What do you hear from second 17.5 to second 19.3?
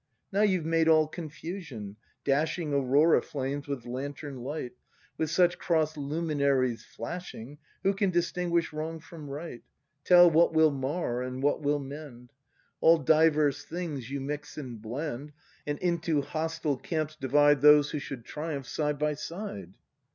Those who should triumph side by